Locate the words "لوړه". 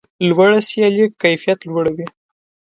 0.29-0.59